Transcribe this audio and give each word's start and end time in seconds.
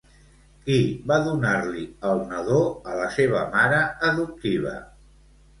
Qui 0.67 0.77
va 1.11 1.17
donar-li 1.27 1.83
el 2.13 2.23
nadó 2.31 2.63
a 2.93 2.97
la 3.03 3.07
seva 3.19 3.47
mare 3.55 3.83
adoptiva? 4.11 4.77